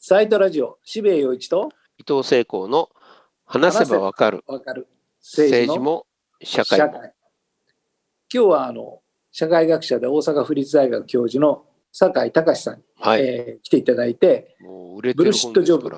[0.00, 2.88] サイトラジオ、渋谷陽一と伊藤聖光の
[3.44, 4.86] 話せばわかるわかる
[5.20, 6.06] 政治も
[6.40, 6.92] 社会も。
[6.94, 7.10] 今
[8.30, 9.00] 日はあの
[9.32, 13.22] 社会学者で大阪府立大学教授の酒井隆さんに、はい。
[13.22, 15.90] えー来ていただいて、てブルるシットジョブ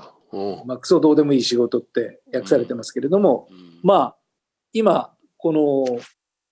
[0.65, 4.17] まあ、クソどうでもいい仕事って訳されてますけれども、うんまあ
[4.73, 6.01] 今この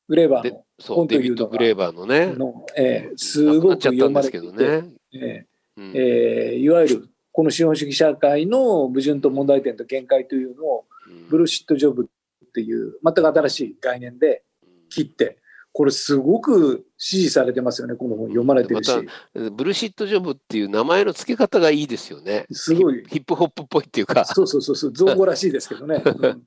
[0.06, 2.26] グレーバーでの本というのグレーバーのね。
[2.26, 5.46] の、えーすごく読んですけどまれていて、ね。
[5.46, 5.46] え
[5.78, 7.08] うんーえーいわゆる
[7.38, 11.28] この資本主義社会の矛盾と問題点と限界というのをうん。
[11.28, 14.42] ブルシットジョブっていう全く新しい概念で
[14.90, 15.38] 切って
[15.72, 18.90] これすごく支持されてますよねこの本読まれてるし、
[19.36, 22.44] まブルシットジョブっていう名前の付け方がいいですよね。
[22.50, 23.04] すごい。
[23.08, 24.24] ヒップホップっぽいっていうか。
[24.24, 26.42] そうそうそうそう造語らしいですけどね、 うん。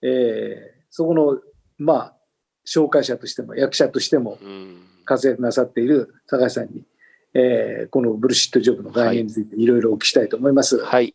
[0.00, 1.42] えーそこの
[1.76, 2.16] まあ
[2.66, 4.86] 紹介者としても役者としてもうん。
[5.04, 6.86] 活躍なさっている高橋さんに、
[7.34, 11.14] えーこのブルシットジョブの概念についていろいろお聞きしたいと思います、はい。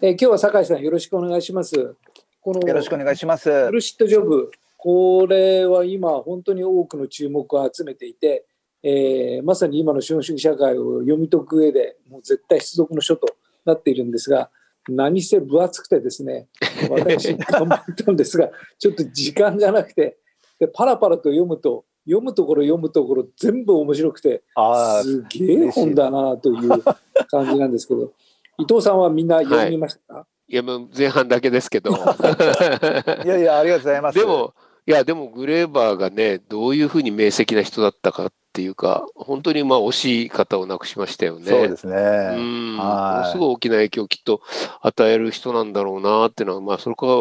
[0.00, 1.96] えー今日は酒井さんよろしくお願いします
[2.40, 3.50] このよろしくお願いします。
[3.50, 8.46] ブルシットジョブ、これは今、本当に多くの注目を集めていて、
[8.82, 13.26] えーまさに今の資本主義社会を読み解く上で、もう絶対必読の書と
[13.66, 14.50] なっているんですが、
[14.88, 16.46] 何せ分厚くてですね、
[16.88, 20.16] 私、 頑張ったんですが、ちょっと時間がなくて、
[20.58, 26.82] でパラパラと読むと、読むところ読むところ全部面白くて、あすげえ本だなという
[27.30, 28.12] 感じなんですけど、
[28.58, 30.14] 伊藤さんはみんな読みました？
[30.14, 31.92] か、いや、もう前半だけですけど。
[31.94, 32.16] あ、
[33.24, 34.18] いやいや、ありがとうございます。
[34.18, 34.54] でも、
[34.86, 41.46] いや、でもグレーバーがね、どういうふうに明晰な人だったかっていうか、本当にまあ惜しい方を亡くしましたよね。
[41.46, 41.94] そうですね。
[41.94, 44.40] うん、もはいのすごい大きな影響をきっと
[44.80, 47.12] 与える人なんだろうなっていうのは、まあ、それから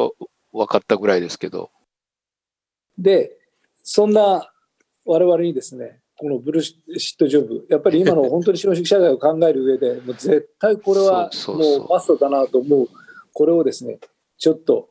[0.53, 1.69] 分かったぐらいですけど。
[2.97, 3.37] で、
[3.83, 4.51] そんな
[5.07, 12.87] 我々にですね、このブルシットジョブ、やっぱり今の本当に資本主義社会を考える上で、 もう絶対これはもうマストだなと思う、
[13.33, 13.99] これをですね、
[14.37, 14.89] ちょっと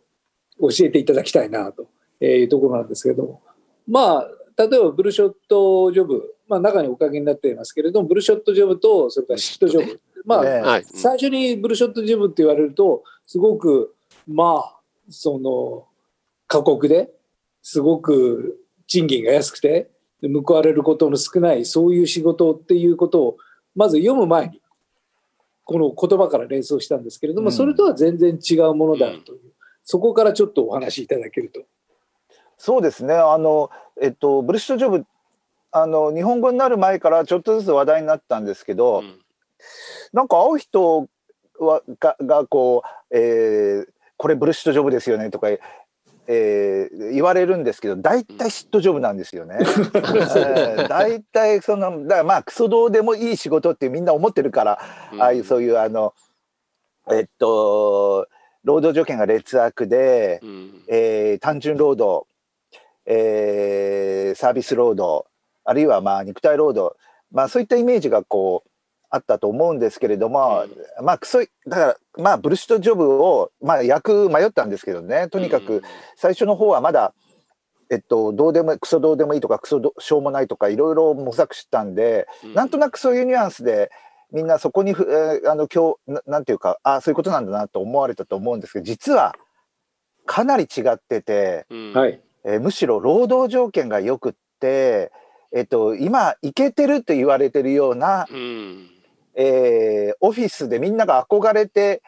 [0.59, 1.87] 教えていただきたいなと
[2.25, 3.43] いうところなんですけれども、
[3.87, 10.85] まあ、例えばブルショットジョブ、まあ、中におかげになっていますけれども、ブルショットジョブと、それからシットジョブ、まあ、ねはい。
[10.85, 13.95] 最初にブルショットジョブって言われるとすごく
[14.27, 15.87] まあその
[16.49, 17.11] 過酷で
[17.63, 19.91] すごく賃金が安くてで
[20.23, 23.37] 報われることの少ないそういう仕事っていうことを
[23.75, 24.61] まず読む前に
[25.65, 29.41] この言葉から連想したんですけれども、うんそれとは全然違うものだという、
[29.83, 31.63] そこからちょっとお話しいただけると。
[32.57, 33.15] そうですね。
[33.15, 35.07] あの、えっと、ブルシットジョブ。
[35.73, 39.19] あの、日本語になる前から、ちょっとずつ話題になったんですけど、うん
[40.13, 41.09] なんか会う人
[41.59, 43.87] は、が、が、こう、えー
[44.19, 45.49] これブルシットジョブですよねとか。
[46.29, 49.59] えー言われるんですけど大体シットジョブなんですよね。
[49.61, 54.79] えー 大体そのだからまあクソどうでもいい仕事ってみんな思ってるから
[55.19, 56.15] ああいうそういうあの
[57.11, 58.27] えっと
[58.65, 60.83] 労働条件が劣悪で、うん。
[60.89, 62.27] えー単純労働、
[63.07, 65.27] えーサービス労働
[65.65, 66.97] あるいはまあ肉体労働、
[67.33, 68.71] まあ、そういったイメージがこう
[69.11, 70.65] あったと思うんですけれども、
[71.03, 75.29] まあクソだからまあブルシットジョブをまあ役迷ったんですけどね。
[75.29, 75.83] とにかく
[76.17, 77.15] 最初の方はまだ
[77.91, 82.55] えっとどうでもクソどうでもいいとかクソどしょうもないとかいろいろ模索したんで、うん。
[82.55, 83.91] なんとなくそういうニュアンスで
[84.33, 89.35] みんなそこにふ、えーあの今日ななんていうかあそういうことなんだなと思われたと思うんですけど実は
[90.25, 91.93] かなり違ってて、うん。
[91.93, 95.13] はい、えーむしろ労働条件がよくって、
[95.53, 98.91] えっと、今イケてると言われてるような、うん
[99.37, 102.03] えーオフィスでみんなが憧れて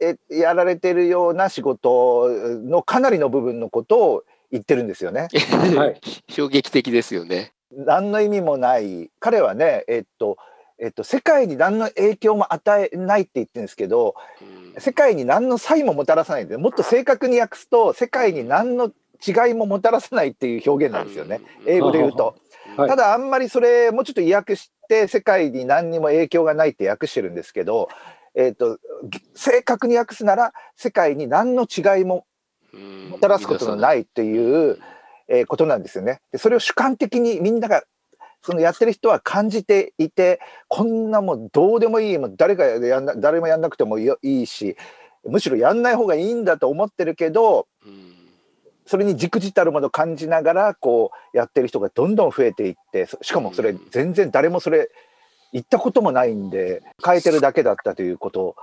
[0.00, 5.28] えやられてるような仕事のかなりの部分のことを言ってるんですよね。
[5.76, 6.00] はい。
[6.28, 7.52] 衝撃的ですよね。
[7.70, 9.10] 何の意味もない。
[9.20, 10.38] 彼はねえっと
[10.80, 14.80] えっと、世界に何の影響も与えないって言ってるんですけどうん。
[14.80, 18.92] 世界に何の差異ももたらさないんでもっと正確に訳すと世界に何の
[19.26, 21.40] 違いももたらさないっていう表現なんですよね。
[21.66, 21.72] うん。
[21.72, 22.36] 英語で言うと。
[22.76, 22.88] はい。
[22.88, 27.88] ただあんまりそれもうちょっと意訳して世界に何にも影響がないって訳してるんですけど、
[28.34, 28.78] えっと
[29.34, 32.26] 正確に訳すなら世界に何の違いも
[32.72, 34.78] うんもたらすことのないっていう、
[35.28, 36.20] えーことなんですよね。
[36.32, 37.82] でそれを主観的にみんなが
[38.42, 44.76] そのやってる人は感じていてこんなもうどうでもいいもう誰がやんな誰もやんなくてもよいいし
[45.24, 47.77] むしろやんない方がいいんだと思ってるけどうん
[48.88, 54.90] それに忸怩たるものを感じながらこうやってる人がどんどん増えていってそしかもそれ全然誰もそれ
[55.52, 58.56] 言ったこともないんで変えてるだけだったということ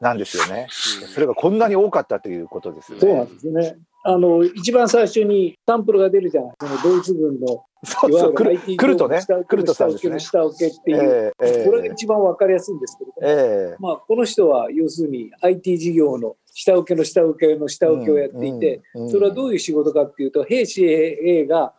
[0.00, 0.68] なんですよね。
[1.02, 3.00] うんそれがこんなに多かったということですよね。
[3.00, 3.76] そうなんですね。
[4.06, 6.52] あの、一番最初にサンプルが出るじゃない。
[6.60, 9.92] そのドイツ軍の、そうそう、いわゆるクル IT クルトね下請けクルトさね。
[9.94, 11.64] の下請けの下請けっていう、ええええ。
[11.64, 13.76] これが一番わかりやすいんですけれども、ええ。
[13.80, 21.72] まあ、この人は要するに IT 事業の下請けの下請けの下請けをやっていて、うんうんそれはどういう仕事かっていうと、兵士 A が、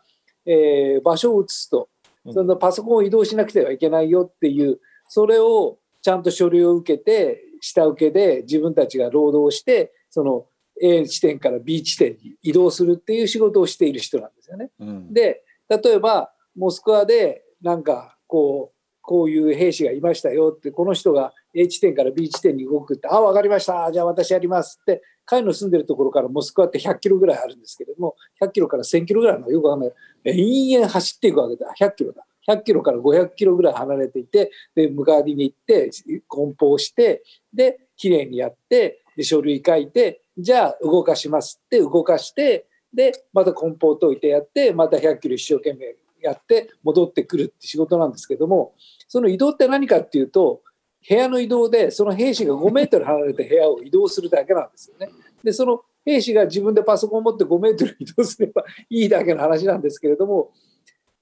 [0.47, 1.89] えー場所を移すと、
[2.25, 2.33] うん。
[2.33, 4.79] そのパソコンを移動しなくてはいけないよっていう、
[5.09, 10.45] それをちゃんと書類を受けて、下請けで自分たちが労働して、その
[10.81, 14.71] A 地点から B 地点に移動するっていう仕事をしている人なんですよね。
[14.79, 23.91] うんで、例えば、モスクワで、なんか、こう、こういう兵士がいましたよって、この人が A 地点から B 地点に動くって、あ、わかりました。
[23.91, 29.93] じゃあ私やりますって、彼の住んでるところからモスクワって100キロぐらいあるんですけれども、100キロから1000キロぐらいのよくわかんない。
[30.25, 31.73] 延々走っていくわけだ。
[31.79, 32.25] 100キロだ。
[32.47, 35.89] 100キロから500キロぐらい離れていて、で、向かいに行って、
[36.27, 37.23] 梱包して、
[37.53, 48.73] で、きれいにやって、で、書類書いて、じゃあ動かしますって動かして、で、また梱包解いてやって、また100キロ一生懸命やって戻ってくるって仕事なんですけども、
[49.07, 50.61] その移動って何かっていうと、
[51.07, 55.09] 部屋の移動で、その兵士が5メートル離れて部屋を移動するだけなんですよね。
[55.43, 60.51] で、その兵士が自分でパソコンを持って5メートル移動すれば いいだけの話なんですけれども、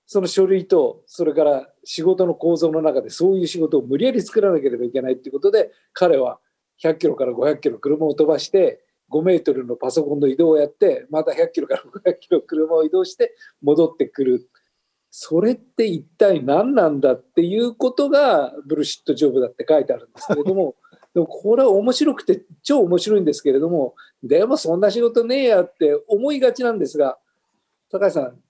[0.05, 6.39] その書類と、それから仕事の構造の中でそういう仕事を無理やり作らなければいけないということで、彼は
[6.81, 8.83] 100キロから500キロ車を飛ばして、
[9.13, 11.83] 5メートルのパソコンの移動をやって、また100キロから
[12.13, 14.49] 500キロ車を移動して戻ってくる。
[15.15, 20.75] それって一体何なんだっていうことがブルシットジョブだって書いてあるんですけれども、
[21.13, 23.93] でもこれは面白くて超面白いんですけれども、
[24.23, 27.19] でもそんな仕事ねえやって思いがちなんですが、
[27.91, 28.41] 高橋さん、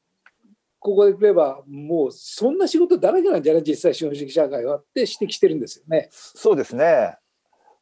[0.80, 3.64] ここでくればもうそんな仕事だらけなんじゃない？
[3.64, 6.08] 実際資本主義社会はって指摘してるんですよね。
[6.12, 7.18] そうですね。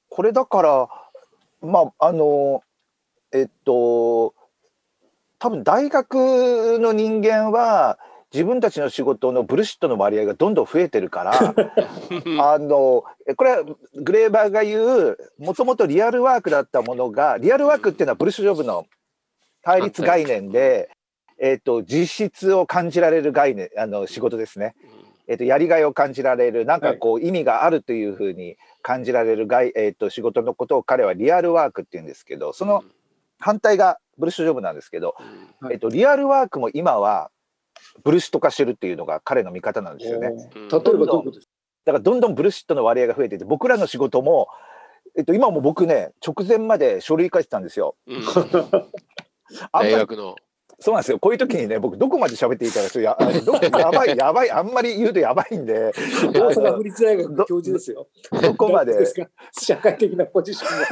[0.10, 0.89] これだから、
[1.62, 2.63] まあ、あの、
[3.33, 4.33] えっと、
[5.39, 7.98] 多分大学の人間は、
[8.33, 11.33] 自分たちの仕事のブルシットの割合がどんどん増えてるから、
[12.39, 13.04] あの、
[13.36, 13.63] これは
[13.95, 18.86] グレーバーが言う、もともとリアルワークだったものが、リアルワークっていうのはブルッシュジョブの
[19.63, 20.89] 対立概念で、
[21.39, 24.75] えっと、実質を感じられる概念、あの、仕事ですね。
[25.28, 32.83] えっと、やりがいを感じられる、なんかこう、意味があるというふうに感じられるがい、えっと、仕事のことを彼はリアルワークって言うんですけど、その
[33.41, 35.15] 反対がブルッシュジョブなんですけど、
[35.59, 37.29] はいえっと、リアルワークも今は
[38.03, 40.29] ブルシット化してるっていうのが彼の見方なんですよね。
[40.55, 41.31] 例えばどういうこと？
[41.31, 41.49] です
[41.83, 44.47] だからどんどんブルシットの割合が増えていて、僕らの仕事も、
[45.17, 47.95] えっと、今も僕ね、直前まで書類書いてたんですよ。
[48.07, 48.23] うん
[49.73, 50.35] 大学の。
[50.83, 51.19] そうなんですよ。
[51.19, 53.16] こういう時にね、僕どこまで喋っていいかちょっとや
[53.80, 58.07] やばい、 やばい、あんまり言うとやばいんで、大阪府立大学の教授ですよ。
[58.42, 58.98] どこまで？
[58.98, 59.30] ですか？
[59.60, 60.88] 社会的なポジションが。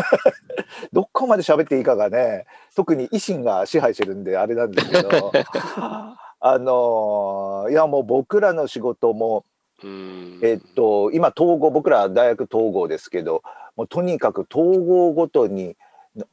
[0.94, 2.46] どこまで喋っていいかがね、
[2.76, 5.32] 特に維新が支配してるんであれなんですけど、
[6.42, 9.44] あのーいやもう僕らの仕事も、
[9.84, 13.42] うんえっと、今統合、僕ら大学統合ですけど、
[13.76, 15.76] もうとにかく統合ごとに、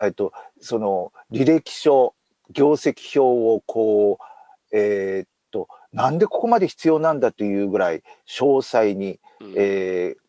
[0.03, 2.15] えっと、その履歴書、
[2.51, 4.19] 業績表をこ
[4.73, 10.27] う、えーっと、なんでここまで必要なんだというぐらい詳細に、うんえー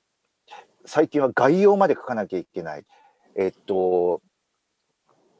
[0.87, 2.85] 最近は概要まで書かなきゃいけない。
[3.35, 4.21] えっと、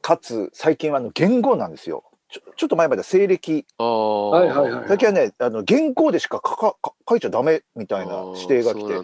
[0.02, 2.04] かつ最近はあの言語なんですよ。
[2.30, 3.66] ちょちょっと前までは西暦。
[3.78, 9.00] はいはいはい最近はね、あの原稿でしか書かか書いちゃダメみたいな指定が来て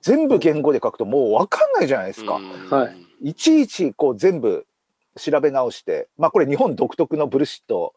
[0.00, 2.36] 全部言語で書くともう分かんないじゃないですか。
[2.36, 4.64] うんはいいちいちこう全部
[5.18, 7.94] 調べ直して、まあこれ日本独特のブルシット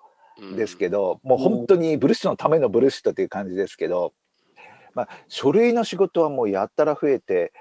[0.55, 4.13] ですけど、もう本当にブルシットのためのブルシットという感じですけど、
[4.93, 7.53] まあ、書類の仕事はもうやったら増えて、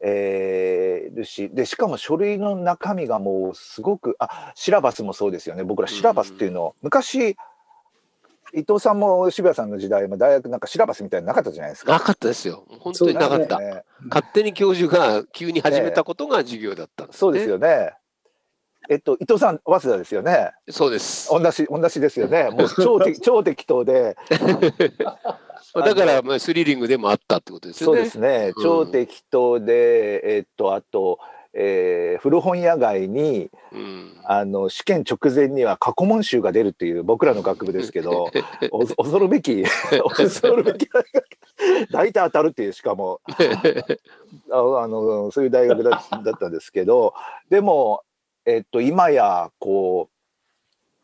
[0.00, 7.36] えーるしでしかも書類の中身がもうすごくあシラバスもそうですよね僕らシラバスっていうのを、昔
[8.54, 11.92] 伊藤さんも渋谷さんの時代も大学なんかシラバスみたいなのなかったじゃないですか。
[11.92, 12.66] なかったですよ。
[12.80, 13.58] 本当になかった。
[13.58, 17.94] ね勝手に教授が急に始めたことが授業だったんです、ねそうですよね。
[18.88, 20.50] えっと伊藤さん早稲田ですよね？
[20.70, 21.28] そうです。
[21.30, 22.50] 同じ同じですよね。
[22.50, 24.16] もう超適 超適当で、
[25.74, 27.96] まあだから、まあ、スリリングでもあったってことですそう。
[27.96, 28.52] ですね。
[28.56, 31.18] うん超適当で、えっとあと、
[31.54, 34.20] えー古本屋街にうん。
[34.24, 38.30] あの試験直前には過去問集が出るっていう僕らの学部ですけど、
[38.70, 39.64] お恐るべき
[40.14, 40.88] 恐るべき
[41.90, 43.20] 大体当たるっていうしかも
[44.50, 47.14] ああのそういう大学だだったんですけど、
[47.50, 48.02] でも
[48.46, 50.12] えっと今やこう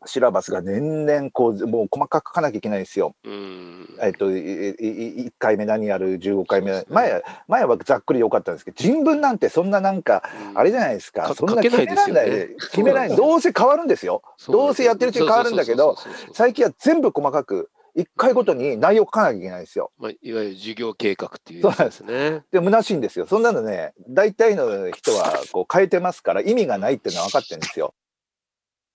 [0.05, 3.15] シラバスが年々こうもう細かく書かなきゃいけないんですよ。
[3.25, 3.97] うん。
[4.01, 6.85] えっと、いいい1回目何やる15回目、ね。
[6.87, 10.23] 前前はざっくり良かったんですけど人文なんてそんななんか
[10.55, 12.47] あれじゃないですか、かそんな書けないですよね。
[12.71, 13.15] 決めらんない決めない。
[13.15, 14.21] どうせ変わるんですよ。
[14.47, 15.97] どうせやってるうちに変わるんだけど
[16.31, 17.69] 最近は全部細かく
[17.99, 19.91] 1回ごとに内容書かなきゃいけないんですよ。
[19.97, 22.43] まあ、いわゆる授業計画っていうやつですね。
[22.51, 27.93] で虚しいんですよそんなのね大体の人はこう変えてますから意味がないっていうのは分かってるんですよ。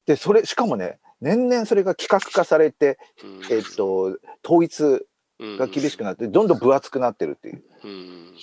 [0.07, 5.07] でそれしかもね年々それが企画化されて、うんえっと、統一
[5.59, 7.63] が厳しくなってどんどん分厚くなってるっていう。
[7.85, 8.35] うん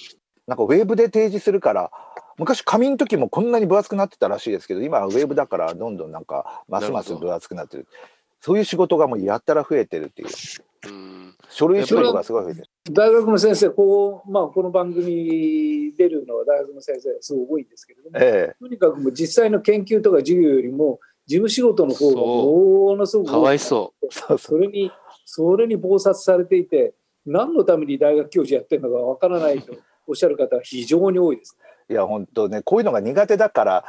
[0.48, 1.92] なんかウェブで提示するから
[2.38, 7.88] 昔紙の時もこんなに分厚くなってたらしいですけど今はウェブだからどんどんなんかますます分厚くなってる
[8.42, 10.30] そういう仕事がもうやったら増えてるっていう。
[10.88, 11.36] うん。
[11.50, 12.68] 書類仕事がすごい増えてる。
[12.92, 24.38] 大学の先生、こう、まあ、この番組に出るのは大学の先生すごい多いんですけれども、えとにかくもう実際の研究とか授業よりも、事務仕事の方がものすごくかわいそう。
[24.40, 24.92] それに、
[25.26, 26.96] それに忙殺されていて、
[27.28, 29.76] 何のために大学教授やってるのかわからないと
[30.08, 31.58] おっしゃる方は非常に多いです。
[31.90, 33.86] いや本当ねこういうのが苦手だから、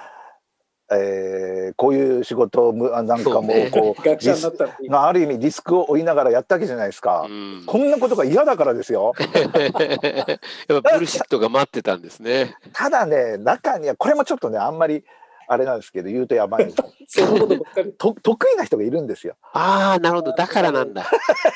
[0.97, 9.13] えーこういう仕事をむあなんかもこう学者になったっていうリスまあある意味リスクを負いながらやったわけじゃないですかん、こんなことが嫌だからですよ。
[9.19, 12.57] やっぱブルシットが待ってたんですね。
[12.73, 15.05] ただね中にはこれもちょっとねあんまり
[15.49, 16.73] あれなんですけど言うとやばい
[17.07, 17.57] そのこ
[17.99, 19.35] と得意な人がいるんですよ。
[19.53, 20.33] ああ、なるほど。
[20.33, 21.05] だからなんだ。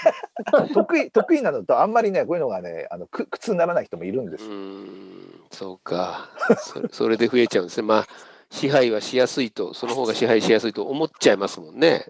[0.74, 4.44] 得意得意なのとあんまりねこういうのがねあのく苦痛にならない人もいるんでうす。
[4.44, 6.30] ん、そうか。
[6.58, 7.86] そそれで増えちゃうんですね。
[7.86, 8.06] まあ、
[8.50, 12.06] 支配はしやすいと、その方が支配しやすいと思っちゃいますもんね。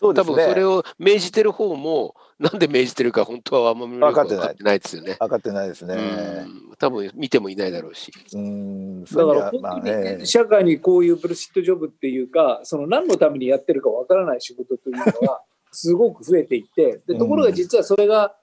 [0.00, 0.34] 多そうですね。
[0.34, 5.16] 分それを命じてる方も、なんで命じてるか、本当はあんまり分かってないないですよね。
[5.20, 5.94] 分かってないですね。
[5.94, 8.10] うん、多分見てもいないだろうし。
[8.32, 9.04] うん。
[9.04, 10.24] だから本当にね。
[10.24, 18.34] 社会にこういうブルシットジョブっていうか、その何のためにやってるかわからない仕事というのは、すごく増えていって、でところが実はそれが、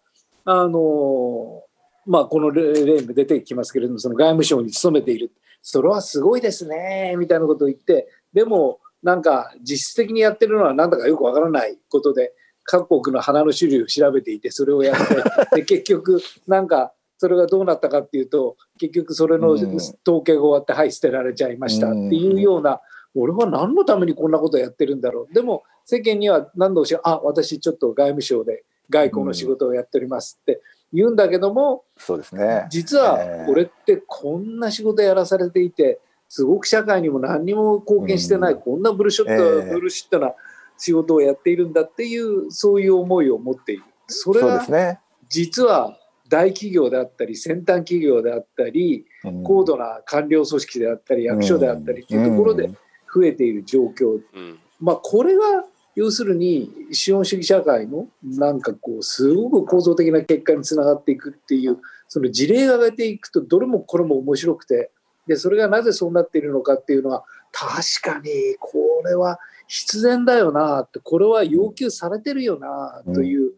[0.46, 1.64] あの
[2.06, 12.34] まあ、この例例も出てきますけれども、その外務省に勤めている、それはすごいですねみたいなことを言って、でも、なんか実質的にやってるのはなんだかよくわからないことで、
[12.64, 22.82] 各国の花の種類を調べていて、それをやって、で 結局、なんか、それがどうなったかっていうと、結局それのうん統計が終わって、はい、捨てられちゃいましたっていうような、
[23.16, 25.34] 俺は何のためにこんなことをやってるんだろう。
[25.34, 30.62] でも、世間には何度おっしゃあ、私ちょっと外務省で外交の仕事をやっておりますって
[30.94, 32.68] 言うんだけども、そうですね。
[32.70, 40.34] 実はええ俺ってこんな仕事やらされていて、すごく社会にも何にも貢献してない、うんこんなブルショット、ええブルシットな
[40.78, 43.84] 仕事をやっているんだっていう、そういう思いを持っている。
[44.08, 45.00] それそうでがすね。
[45.30, 45.98] 実は
[46.30, 52.70] 大企業であったり、先端企業であったり、うん高度な官僚組織であったり、役所であったりっていうところで
[53.14, 54.22] 増えている状況。
[54.34, 55.66] うん、まあ、これが
[55.98, 64.92] 要するに資本主義社会のなんかこうすごく構造的な結果につながっていくっていうその事例が出ていくとどれもこれも面白くて
[65.26, 68.78] でそれがなぜそうなっているのかっていうのは確かにこ
[69.08, 73.54] れは必然だよなってこれは要求されてるよなという、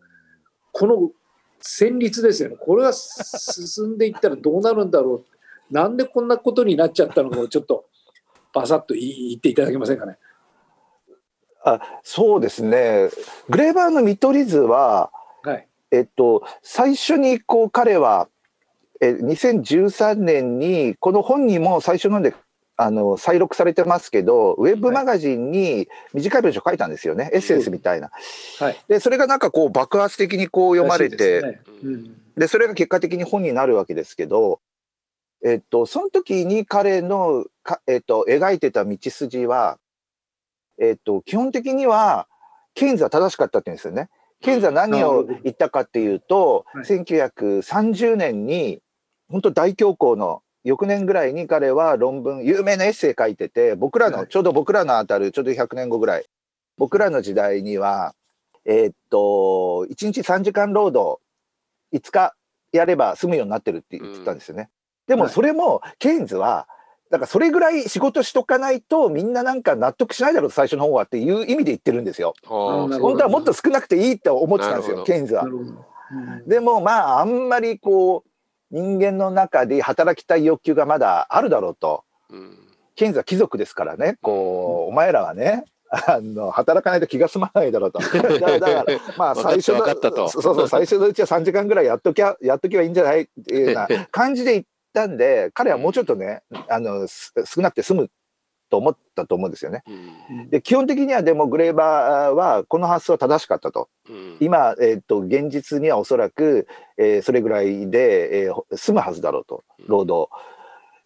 [0.72, 1.12] この
[1.60, 5.26] 戦律ですよねこれが進んでいったらどうなるんだろ
[5.70, 7.86] うなんでこんなことになっちゃったのかをちょっと
[8.54, 10.18] バサッと言っていただけませんかね。
[11.64, 13.10] あそうですね。
[13.50, 15.12] グレーバーの見取り図は、
[15.44, 15.68] はい。
[15.92, 18.30] えっと、最初にこう彼は、
[19.02, 22.34] え2013年にこの本にも最初ので
[22.76, 28.10] あの再録されてますけどウェブマガジンに短い文章書いたんですよね、エッセンスみたいな。
[28.60, 28.78] はい。
[28.88, 31.62] でそれがなんかこう爆発的にこう読まれて、ね。
[31.84, 32.16] うん。
[32.38, 34.62] でそれが結果的に本になるわけですけど、
[35.44, 39.78] えっと、その時に彼のか、えっと、描いてた道筋は、
[40.80, 42.28] えっと、基本的には
[42.74, 44.10] ケインズは正しかったって言うんですよね。
[44.42, 46.84] ケインズは何を言ったかっていうと、はい。
[46.86, 48.80] 1930年に
[49.30, 54.28] 本当大恐慌の翌年ぐらいに彼は論文有名なエッセイ書いてて僕らの、はい。
[54.28, 56.26] ちょうど僕らのあたるちょうど100年後ぐらい
[56.78, 58.14] 僕らの時代には
[58.66, 59.18] えーっと
[59.90, 61.22] 1日3時間労働
[61.94, 62.34] 5日
[62.72, 64.70] やれば済むようになってるって言ってたんですよね。
[65.08, 65.34] でもはい。
[65.34, 66.68] それもケインズは
[67.10, 72.34] だからそれぐらい仕事しとかないとみんななんか納得しないだろう最初の方はっていう意味で言ってるんですよ。
[72.44, 75.46] 本当はもっと少なくていいって思ってたんですよケインズは。
[76.46, 78.30] でもまああんまりこう
[78.72, 82.04] 人間の中で働きたい欲求がまだあるだろうと。
[82.30, 82.58] うん。
[82.96, 84.18] ケインズは貴族ですからね。
[84.22, 87.98] こうお前らはねあの働かないと気が済まないだろうと。
[88.14, 88.86] だからだから
[89.18, 98.12] まあ最初のうそう最初のうちは3時間ぐらいやっときゃやっとけばいいんじゃないっていうような感じで言ったんで彼はもうちょっとねあのす少なくて済む
[98.70, 99.84] と思ったと思うんですよね。
[99.88, 103.90] うんで基本的にはでもグレーバーはこの発想は正しかったと。
[104.10, 106.68] うん今、えっと現実にはおそらく、
[106.98, 110.32] えーそれぐらいで、えー済むはずだろうと労働。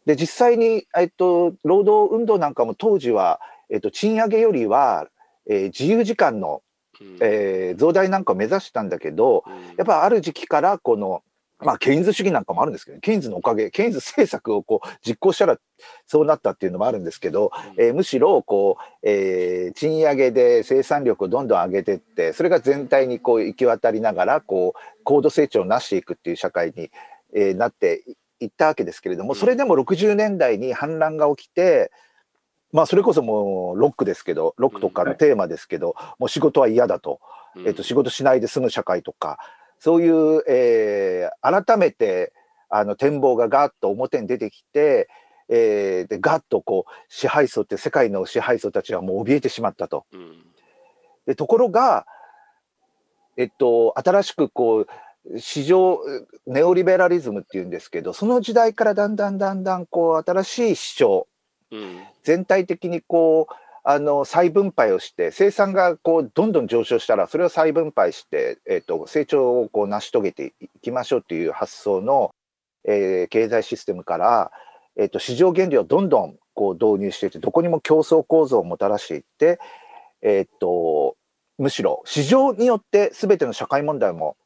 [0.05, 5.07] で実際に、えっと労働運動なんかも当時は、えっと賃上げよりは、
[5.49, 6.61] えー自由時間の、
[6.99, 9.43] うんえー増大なんかを目指したんだけど
[9.77, 11.23] やっぱある時期からこの
[11.63, 15.57] まあケインズ主義なんかもあるんですけどケインズのおかげケインズ政策をこう実行したら
[16.05, 26.91] そうなったっていうのもあるんですけど、えーむしろこう、えー賃上げで生産力をどんどん上げてってそれが全体にこう行き渡りながらこう高度成長をなしていくっていう社会に、
[27.35, 28.03] えーなって
[28.39, 31.91] いったわけですけれどもそれでも60年代に反乱が起きて。
[32.73, 37.21] まあそれこそもうロックですけどロックとかのテーマですけど、もう仕事は嫌だと、
[37.55, 37.67] うん。
[37.67, 39.37] えっと仕事しないで済む社会とか
[39.83, 42.31] そういう、えー改めて
[42.69, 45.09] あの展望がガーッと表に出てきて、
[45.49, 50.05] えーでガッとこう支配層って世界の支配層たちはもう怯えてしまったと。
[50.13, 50.45] うん
[51.25, 52.05] でところが、
[53.35, 54.85] えっと、新しくこ
[55.25, 55.99] う市場
[56.45, 61.27] ネオリベラリズムっていうんですけどその時代からだんだんだんだんこう新しい市場
[61.71, 72.33] うん全体的にこうあの再分配をして生産がこうどんどん上昇したらそれを再分配して、えっと成長をこう成し遂げていきましょうっていう発想の、
[72.85, 74.51] えー経済システムから、
[74.95, 79.59] えっと市場原理をどんどんこう導入していってどこにも競争構造をもたらしていって、
[80.21, 81.17] えっと
[81.57, 84.37] むしろ市場によって全ての社会問題も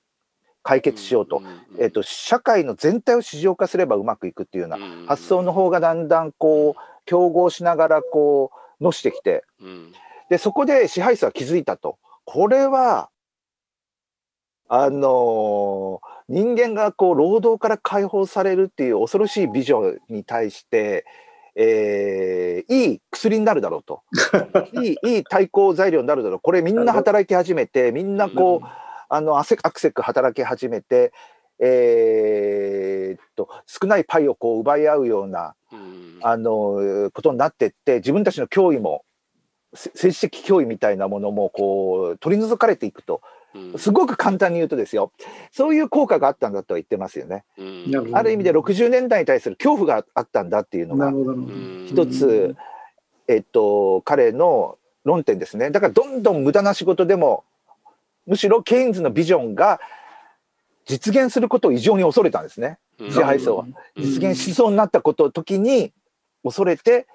[0.64, 1.46] 解決しようと、うん
[1.80, 5.06] えっと社会の全体を市場化すればうまくいくっていうようなうん。
[5.06, 9.94] 発想の方がだんだんこう競合しながらこうのしてきてうん。
[10.30, 11.98] でそこで支配層は気づいたと。
[12.26, 13.10] これは
[14.68, 21.06] あのー人間がこう労働から解放されるっていう恐ろしいビジョンに対して、
[21.56, 24.02] えーいい薬になるだろうと。
[24.84, 26.40] いいいい対抗材料になるだろう。
[26.42, 28.68] これみんな働き始めてみんなこう、
[29.08, 31.14] あのアセアクセク働き始めて、
[31.60, 36.20] えーっと少ないパイをこう奪い合うようなうん。
[36.22, 39.04] あのことになってって自分たちの脅威も
[39.74, 43.22] せ政治的脅威みたいなものもこう取り除かれていくと。
[43.54, 43.80] うん。
[43.80, 45.12] すごく簡単に言うとですよ。
[45.52, 47.44] そういう効果があったんだとは言ってますよね。
[48.14, 51.12] ある意味で60年代に対する恐怖があったんだっていうのが
[51.88, 52.56] 一つ、
[53.28, 55.70] えっと、彼の論点ですね。
[55.70, 57.44] だからどんどん無駄な仕事でも
[58.26, 59.80] むしろケインズのビジョンが
[60.88, 62.80] 実現することを異常に恐れたんですね。
[63.00, 63.66] うん支配層は。
[63.66, 65.92] うん実現しそうになったこと時に
[66.44, 67.08] 恐れて、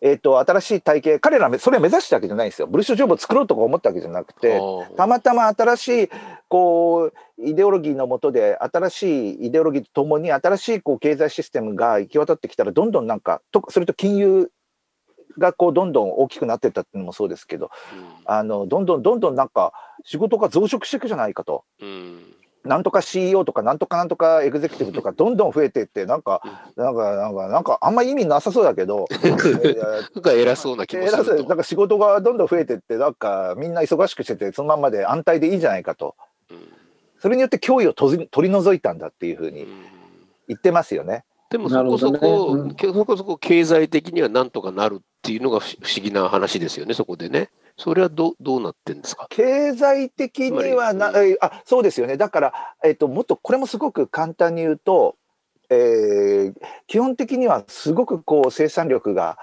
[0.00, 2.68] えっと新しい体系彼らはそれを目指したわけじゃないんですよ。
[2.68, 4.60] ブルッシュジョブを作ろうとか思ったわけじゃなくて
[4.96, 6.08] たまたま新しい
[6.48, 14.50] こうイデオロギーのもとで新しいイデオロギーとともに新しいこう経済システムが行き渡ってきたらどんどんなんかとそれと金融
[15.38, 17.70] がこうどんどん大きくなってったっていうのもそうですけど
[18.24, 19.72] あのどんどんどんどんなんか
[20.04, 21.64] 仕事が増殖していくじゃないかと。
[21.80, 26.42] うんなんとか CEO とかなんとかなんとかエグゼクティブとか どんどん増えていってなんか
[26.76, 31.48] なんかなんかなんかあんま意味なさそうだけど なんか偉そうな気もす偉そうると。
[31.48, 36.14] なんか仕事がどんどん増えていってなんかみんな忙しくしててそのまんまで安泰でいいじゃないかと
[36.50, 36.58] うん
[37.18, 39.84] それによって脅威を取り取り除いたんだっていうふうにうん
[40.48, 41.24] 言ってますよね。
[41.50, 47.50] でもそこそなるこ、ほどねそこそこ経済的にはなんとかなるっていうのが不不思議な話ですよね、そこでね。
[47.82, 49.26] それはどうどうなってんですか？
[49.30, 52.18] 経済的にはな、つまりえあそうですよね。
[52.18, 52.52] だから、
[52.84, 55.16] えっともっとこれもすごく簡単に言うと、
[55.70, 56.54] えー
[56.86, 59.38] 基本的にはすごくこう生産力が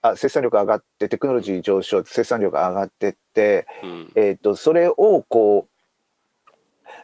[0.00, 4.12] あ生産力が上がってテクノロジー上昇生産力が上がってって、うん。
[4.14, 6.50] えっとそれをこう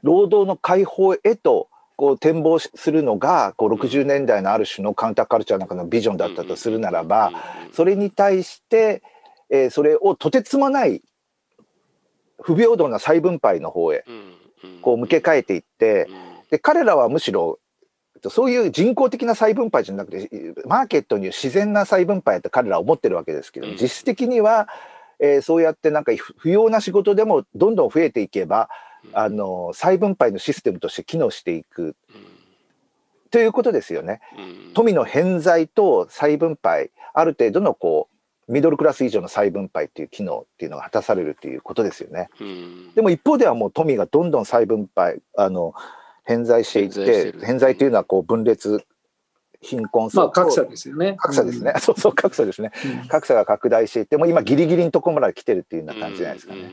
[0.02, 7.32] 労働の解放へとこう展望しするのがこう60年代のある種のカウンターカルチャーの中のビジョンだったとするならば、
[7.72, 9.02] それに対して、
[9.50, 11.02] えーそれをとてつもない
[12.40, 14.04] 不平等な再分配の方へ
[14.82, 16.08] こう向け替えていって
[16.50, 17.58] で彼らはむしろ
[18.14, 20.28] えっとそういう人工的な再分配じゃなくて
[20.66, 23.72] マーケットに自然な再分配って彼らは思ってるわけですけどうん。
[23.74, 24.68] 実質的には、
[25.20, 28.68] えーそうやってなんか不不要な仕事でもどんどん増えていけば
[29.12, 31.96] あの再分配のシステムとして機能していく。
[33.30, 34.20] ということですよね。
[34.74, 38.17] 富の偏在と再分配ある程度のこう
[38.48, 42.28] ミドルクラス以上の再分配っていう機能っていうのが果たされるっていうことですよね。
[42.94, 45.74] でも一方ではもう富がどんどん再分配あの
[46.24, 48.84] 偏在していっ偏在して偏在というのはこう分裂
[49.60, 51.16] 貧困ま層とあ格差ですよね。
[51.18, 52.70] 格差ですね、そうそう格差ですね
[53.02, 53.08] うん。
[53.08, 56.72] 格差が拡大していってもう今ギリギリのところまで来てるっていうような感じじゃないですかね。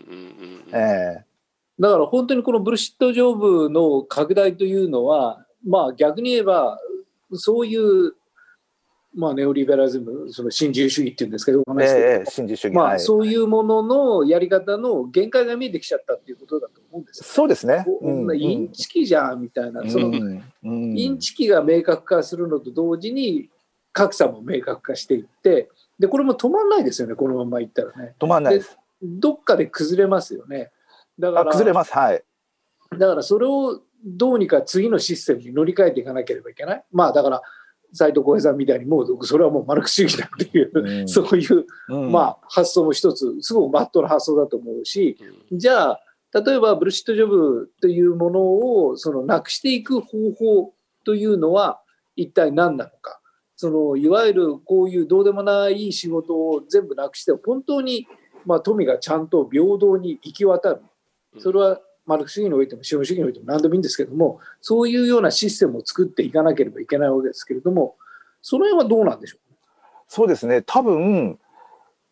[0.74, 1.36] ええ
[1.80, 6.80] だから本当にこのブルシットジョブの拡大というのは、まあ逆に言えば、
[7.34, 8.14] そういう
[9.16, 17.24] まあ、ネオリベラズム、その新自由主義っていうんですけど、ええ、新自由主義、そういうもののやり方の限界が見えてきちゃったっていうことだと思うんですよ。
[17.26, 17.86] そうですね。
[17.86, 23.50] こんなインチキじゃんみたいな、そのインチキが明確化するのと同時に
[23.94, 28.78] 格差も明確化していってでこれも止まんないですよねこのままいったらね止まんないです。
[29.02, 30.72] どっかで崩れますよね
[31.18, 31.94] だかあら崩れます。
[31.94, 32.24] はい。
[32.92, 37.42] だからそれをどうにか次のシステムに乗り換えていかなければいけないまあだから
[37.96, 41.08] 斉藤浩平さんみたいにもうそれはもうマルクス主義だっていう、うん。
[41.08, 42.12] そういう、うん。
[42.12, 45.18] まあ、発想も一つすごくマットな発想だと思うし
[45.52, 46.02] じゃあ
[46.34, 50.74] 例えばブルシットジョブというものをそのなくしていく方法
[51.06, 51.80] というのは
[52.16, 53.22] 一体何なのか。
[53.58, 58.06] そのいわゆるこういうどうでもない仕事を全部なくして本当に
[58.46, 60.82] まあ富がちゃんと平等に行き渡る。
[61.40, 67.96] それはマルクス主義においても資本主義においても何でもいいんですけどもそういうようなシステムを作っていかなければいけないわけですけれども
[68.42, 69.38] その辺はどうなんでしょ
[70.08, 70.62] そうですね。
[70.62, 71.40] 多分、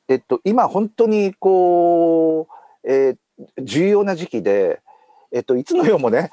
[0.08, 2.47] えっと、今本当にこ
[2.84, 3.17] う、えー
[3.58, 4.79] 重要な時期で、
[5.32, 6.29] えっと、いつの世もね、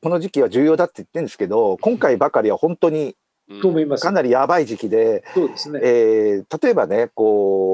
[0.00, 3.16] この時期は重要だって言ってるんですけど、今回ばかりは本当に
[3.48, 5.80] うと思いますかなりやばい時期で、そうですね。
[5.82, 7.73] えー例えばね、こ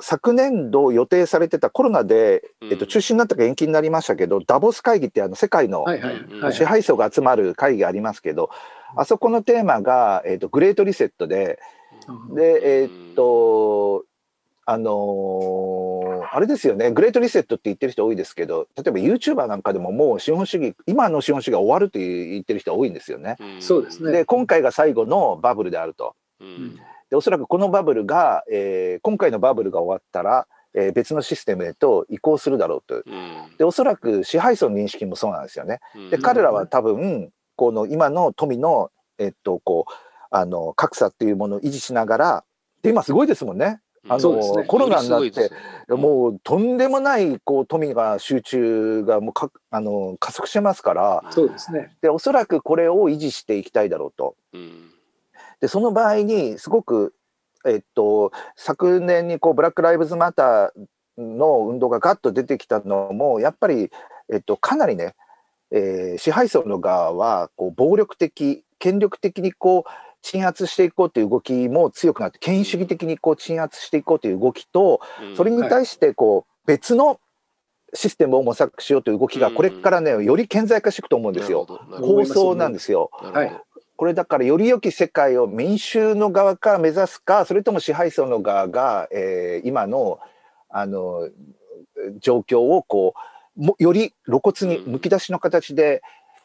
[0.00, 5.84] 昨年度予定されてたコロナで、えっと、中止になったか延期になりましたけど、ダボス会議ってあの世界の
[6.52, 8.50] 支配層が集まる会議ありますけど、
[8.96, 11.58] あそこのテーマが、えっと、グレートリセットで、
[12.34, 14.04] で、えーっと、
[14.64, 23.36] あのーあれですよね、グレートリセットって言ってる人多いですけど、例えば YouTuber なんかでももう資本主義、今の資本主義が終わるって言ってる人多いんですよね。
[23.60, 24.12] そうですね。
[24.12, 26.14] で、今回が最後のバブルであると。
[26.40, 26.78] うん
[27.10, 32.96] で、おそらくこのバブルが、えー今回のバブルが終わったら、えー別のシステムへと移行するだろうと。
[32.96, 35.80] うんで、おそらく支配層の認識もそうなんですよね。
[35.94, 39.92] うんで、彼らは多分、この今の富の、えっと、こう、
[40.30, 42.44] あの、格差っていうものを維持しながら、
[42.82, 43.80] で、今すごいですもんね。
[44.08, 45.50] あそうですねの、コロナになって
[45.88, 51.96] うんもうとんでもない、こう、富が集中がもうか、あの、加速してますから、そうですね。
[52.00, 54.36] で、おそらくこれを維持していきたいだろうと。
[54.52, 54.92] うん
[55.60, 57.14] で、その場合に、すごく、
[57.66, 63.90] えっと、昨年にこう、ブラック・ライブズ・マターの運動がガッと出てきたのも、やっぱり、
[64.32, 65.14] えっと、かなりね、
[65.70, 69.90] えー支配層の側は、こう、暴力的、権力的にこう、
[70.22, 75.36] 鎮圧していこうという動きも強くなって、権威主義的にこう、鎮圧していこうという動きと、うん。
[75.36, 77.20] それに対して、こう、別の
[77.94, 81.66] システムを模索しようという動きが、これからね、より顕在化していくと思うんですよ。
[81.66, 83.10] 構想なんですよ。
[83.22, 83.30] ど。
[83.30, 83.64] なるほど
[83.98, 90.20] これだからより良き世界を民衆の側から目指すかそれとも支配層の側が、えー今の
[90.70, 91.28] あの
[92.20, 93.14] 状況をこ
[93.56, 96.00] うもより露骨にむき出しの形で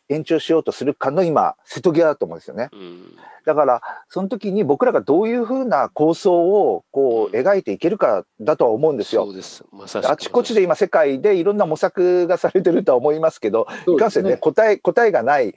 [0.09, 2.69] 延長しようとするかの今瀬戸際だと思うんですよね。
[2.73, 3.15] うん。
[3.45, 7.47] だからその時に僕らがどういうふうな構想をこううん。
[7.47, 9.25] 描いていけるかだとは思うんですよ。
[9.25, 9.35] そう。
[9.35, 9.63] です。
[10.07, 15.53] あちこちで今世界でいろんな模索がされてるとは思いますけど、そうですいかんせんね、答え、答えがない、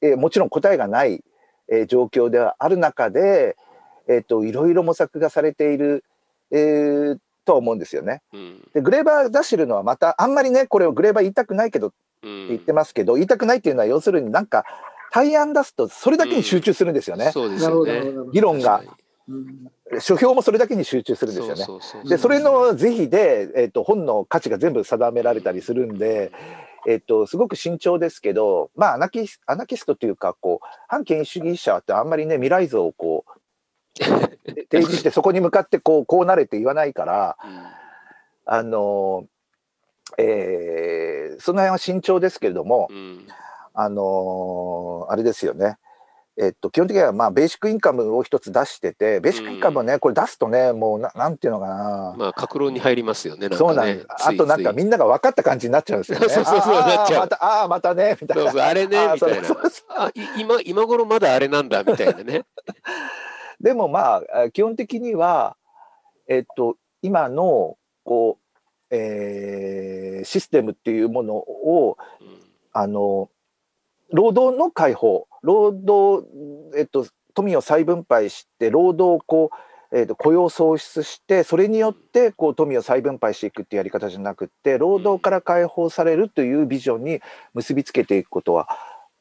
[0.00, 1.24] えーもちろん答えがない、
[1.70, 3.56] えー状況ではある中で、
[4.08, 6.04] えっ、と、いろいろ模索がされている、
[6.50, 8.22] えーとは思うんですよね。
[8.32, 14.64] うんで、グレーバー出してるのはまた、あんまりね、これをグレーバー言いたくないけどってうん言ってますけど、言いたくないっていうのは要するになんか、
[15.10, 17.32] 対案出すとそれだけに集中するんですよね。
[17.32, 18.30] そうですなるほど、よね。
[18.32, 18.82] 議論が
[19.98, 21.64] 書評もそれだけに集中するんですよね。
[21.64, 26.30] そうそうそうで、それの是非で、えっ、と、本の価値が全部定められたりするんで、
[26.86, 33.40] えっと、すごく慎重ですけど、まあ、アナキスアナキストというか、こう、反権威主義者ってあんまりね、未来像をこう、
[34.00, 37.36] 提示して、そこに向かって、こう、こうなれって言わないから、
[38.44, 39.26] あの、
[40.18, 43.26] えーその辺は慎重ですけれども、うんうん
[43.72, 45.78] あのあれですよね。
[46.40, 52.14] えっと、基本的には、まあ、ベーシックインカムを一つ出してて、ベーシックインカムはね、これ出すとね、もうな、なんていうのかな。
[52.16, 53.48] まあ、格論に入りますよね。
[53.52, 54.06] そうなん。
[54.08, 56.28] あとなんかみんなが分かった感じになっちゃうんですよね。
[56.32, 58.66] そうそうそうなっちゃうまた、ああ、またね、みたいな。
[58.66, 59.48] あれねみたいな
[60.38, 62.44] 今今頃まだあれなんだみたいなね。
[63.60, 65.56] でもまあ、あ基本的には、
[66.26, 72.40] えっと、今の、こう、えーシステムっていうものを、うん
[72.72, 73.30] あの、
[74.12, 76.26] 労働の解放、労働、
[76.76, 87.20] えっと、富を再分配して、労働をこう、えっと、雇用創出して、それによって、こう、富を再分配していくっていうやり方じゃなくって、労働から解放されるというビジョンに
[87.54, 88.68] 結びつけていくことは、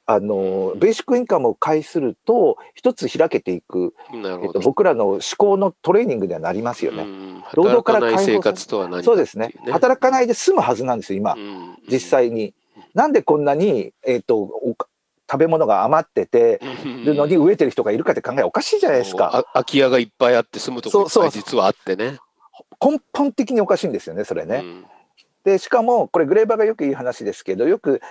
[0.05, 4.59] あの、ベーシックインカムを介すると、一つ開けていく、えっと。
[4.59, 7.03] 僕らの思考のトレーニングにはなりますよね。
[7.03, 9.53] うん労働から解放生活とは何かそうですね。
[9.71, 11.33] 働かないで済むはずなんですよ、今。
[11.33, 12.53] うん実際に。
[12.93, 14.75] なんでこんなに、えっ、と、お
[15.29, 16.59] 食べ物が余ってて
[17.05, 19.29] るのに飢えてる人がいるかって考えおかしいじゃないですか。
[19.33, 22.17] あ空き家がいっぱいあって住むとこいっぱい実はあってね。
[22.83, 24.61] 根本的におかしいんですよねそれね。
[24.63, 24.85] うん
[25.45, 28.01] でしかもこれグレーバーがよく言う話ですけどよく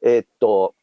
[0.00, 0.74] えーっと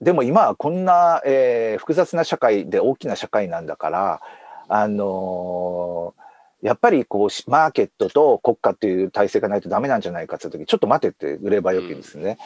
[0.00, 4.20] でも今はこんな、えー複雑な社会で大きな社会なんだから
[4.68, 12.36] あのーやっぱりこうしマーケットと国家っていう体制がないとダメなんじゃないかって時ちょっと待てってグレーバーよく言うんですね。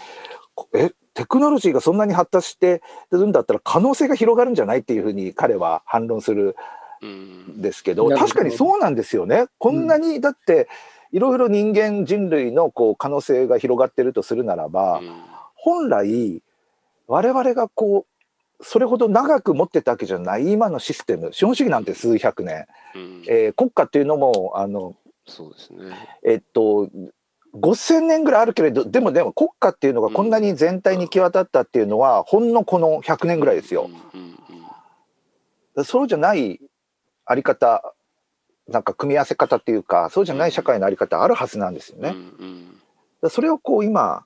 [0.55, 6.57] こえテクノロジーがそんなに発達してるんだったら可能性が広がるんじゃないっていうふうに彼は反論する
[7.03, 7.35] うん。
[7.59, 9.47] んですけど確かにそうなんですよね。
[9.59, 10.69] こんなにだって
[11.13, 15.01] いろいろ人間人類のこう可能性が広がってるとするならば、
[15.55, 16.43] 本来
[17.07, 18.07] 我々がこ
[18.61, 23.25] うそれほど長く持ってたわけじゃない今のシステム資本主義なんて数百年、うん。
[23.29, 24.97] えー国家っていうのもあの
[25.27, 25.95] そうですね。
[26.25, 26.89] えっと
[27.55, 33.89] 5,000年ぐらいあるけれどでもでも国家っていうのがこんなに全体に際立ったっていうのは、ほんのこの100年ぐらいですよ。
[35.85, 36.61] そうじゃない
[37.25, 37.95] あり方
[38.69, 42.15] なんか組み合わせ方っていうかそうじゃない社会のあり方あるはずなんですよね。
[43.29, 44.25] それをこう今、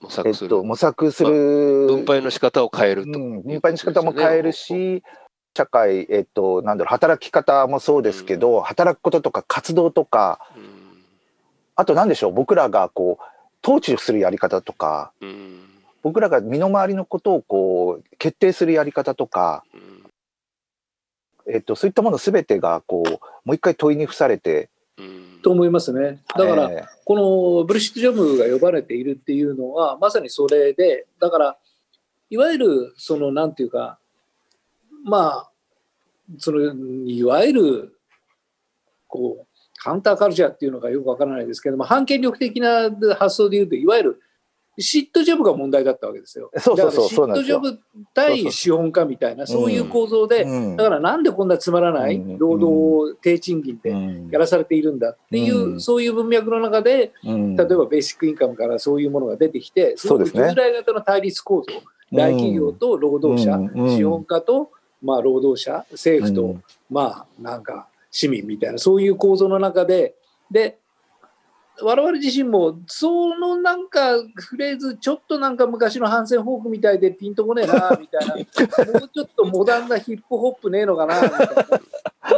[0.00, 0.46] 模え索する。
[0.46, 3.18] っと、模索する、分配の仕方を変えると。
[3.18, 5.02] うん、分配の仕方も変えるし、
[5.56, 10.79] 社会、えっと、なんだろう働き方もそうですけど、働くこととか活動とかうん
[11.80, 12.32] あと何でしょう？
[12.32, 13.22] 僕らがこう
[13.62, 15.60] 統治するやり方とかうん。
[16.02, 21.52] 僕らが身の回りのことをこう決定するやり方とか、うん。
[21.54, 23.10] えっと、そういったもの全てがこう
[23.44, 25.40] もう一回問いに付されてうん。
[25.42, 26.22] と思いますね。
[26.36, 31.56] だから、えこのブルシットジョブが呼ばれているっていうのはまさにそれでだから
[32.28, 33.98] いわゆるそのなんていうか
[35.02, 35.50] まあ
[36.38, 36.74] その
[37.06, 37.98] いわゆる
[39.08, 39.46] こう
[39.82, 44.20] カウンターカルチャーっていうのがよくわからないですけども反権力的な発想でいうといわゆる
[44.78, 46.50] シットジョブが問題だったわけですよ。
[46.58, 47.78] そうそうそうジョブ
[48.14, 50.76] 対資本家みたいなそういう構造で、うん。
[50.76, 52.38] だからなんでこんなつまらないうん。
[52.38, 54.28] 労働を低賃金でうん。
[54.30, 55.80] やらされているんだっていう、うん。
[55.80, 57.56] そういう文脈の中でうん。
[57.56, 60.48] 例えばベーシックインカムからそういうものが出てきて、そうですね。
[60.48, 61.74] 従来型の対立構造、
[62.12, 63.58] 大企業と労働者、
[63.90, 64.70] 資本家と、
[65.02, 66.64] まあ、労働者、政府と、うん。
[66.88, 70.14] まあ、なんか市民みたいな、そういう構造の中で、
[70.50, 70.78] で、
[71.82, 81.80] 我々自身も、そのなんかフレーズ、ちょっとなんか昔の反戦フォークみたいでピンとこねえな、みたいな、 もうちょっとモダンなヒップホップねえのかな、みたいな。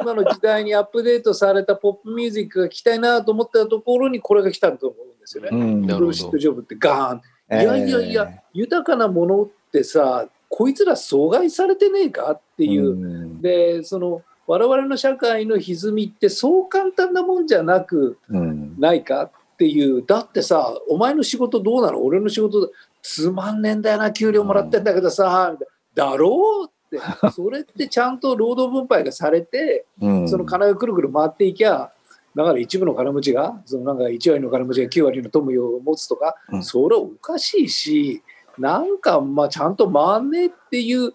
[0.00, 5.50] 今の時代にアップデートされたポップミュージックが聴きたいなと思ったところにこれが来たと思うんですよね。
[5.52, 7.20] うんブルーシットジョブってガーン。
[7.60, 12.90] いやいやいや、豊かなものってさ、こいつら阻害されてねえかっていう。
[12.90, 18.74] うんで、その我々の社会の歪みってそう簡単なもんじゃなくうん。
[18.78, 20.04] ないかっていう。
[20.04, 22.02] だってさ、お前の仕事どうなの？
[22.02, 22.70] 俺の仕事
[23.02, 26.12] つまんねえんだよな、給料もらってんだけどさ、みたいな。
[26.12, 26.98] だろうって。
[27.32, 30.28] それってちゃんと労働分配がされて、うん。
[30.28, 31.90] その金がくるくる回っていきゃ、
[32.34, 36.62] だから一部の金持ちが、そのなんか1割の金持ちが9割の富を持つとか、うん。
[36.62, 38.22] それはおかしいし、
[38.58, 41.14] なんかまあちゃんと回んねえっていう、で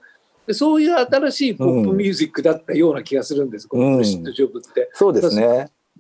[0.54, 4.90] そういう新しいポップミュージックだったような気がするんです、このブルシットジョブって。
[4.94, 5.46] そうですね。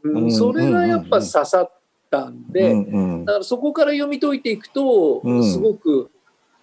[0.04, 1.80] うんうんそれがやっぱ刺さっ
[2.10, 2.74] たんで、
[3.26, 6.12] だからそこから読み解いていくと、うんすごく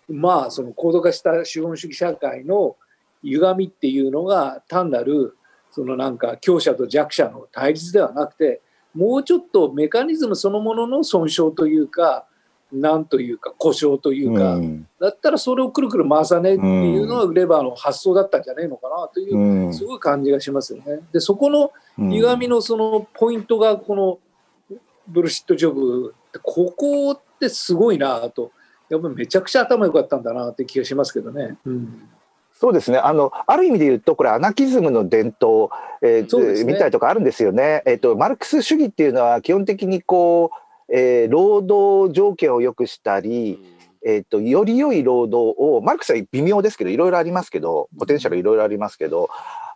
[0.09, 2.77] まあその高度化した資本主義社会の
[3.23, 5.37] 歪みっていうのが単なる
[5.71, 8.61] そのなんか強者と弱者の対立ではなくて
[8.95, 12.27] もうちょっとメカニズムそのものの損傷というか
[12.75, 21.01] なんというか故障というか、うんだったらそれをくるくる回さねえっていうのがレバーの発想だったんじゃねえのかなというう、んすごい感じがしますよね。
[21.13, 24.19] でそこの歪みのそのポイントがこの
[25.07, 28.51] ブルシットジョブここってすごいなと
[28.89, 31.57] やっぱりめちゃくちゃ頭良かったんだなって気がしますけどね。
[31.67, 32.09] うん
[32.55, 35.69] そうですねあのある意味で言うとこれアナキズムの伝統、
[36.01, 37.83] えーねみたいなとこあるんですよね。
[37.85, 40.57] えっとマルクス主義っていうのは基本的にこう、
[40.93, 43.59] えー労働条件を良くしたり、
[44.07, 49.29] えっとより良い労働をマルクスは微妙ですけどいろいろありますけどポテンシャルいろいろありますけど、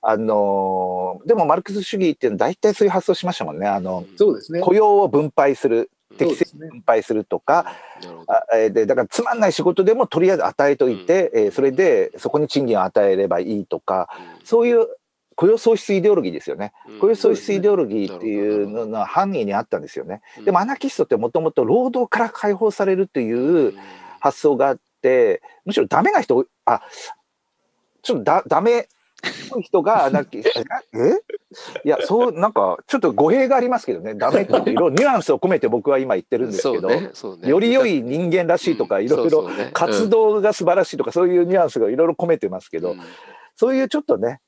[0.03, 3.66] あのーでもマルクス主義っていうのは大体そういう発想しましたもんね。
[3.66, 4.61] あのそうですね。
[4.61, 7.64] 雇用を分配する適正に分配するとか、
[8.03, 8.33] なるほど。
[8.33, 14.09] あえーでだからつまんない仕事でもとりあえず与えといて、えーそれでそこに賃金を与えればいいとか
[14.44, 14.87] そういう
[15.38, 16.72] 雇用創出イデオロギーですよね。
[16.88, 16.98] うん。
[16.98, 20.20] 雇用創出イデオロギーっていうのの範囲にあったんですよね。
[20.44, 23.74] でもアナキストってもともと労働から解放されるという
[24.18, 26.83] 発想があってむしろダメな人あ
[28.03, 28.87] ちょっとだダメっ
[29.51, 30.42] ぽい人がアナキえ？
[31.85, 37.48] いや、そう、なんか、ちょっと語弊がありますけどね、ダメっていろいろニュアンスを込めて僕は今言ってるんですけど、ねね。
[37.48, 43.01] より良い人間らしいとか、いろいろ活動が素晴らしいとか、そういうニュアンスがいろいろ込めてますけど、うん。
[43.57, 44.40] そういうちょっとね、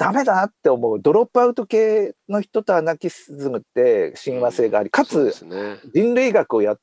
[0.00, 5.76] ダメだなって思う、ドロップアウト系の人とアナキズムって親和性があり、うでつすね。
[5.94, 6.80] 人類学をやっ